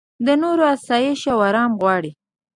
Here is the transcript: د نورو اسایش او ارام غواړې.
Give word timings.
د 0.25 0.27
نورو 0.41 0.63
اسایش 0.75 1.21
او 1.33 1.37
ارام 1.47 1.71
غواړې. 1.81 2.11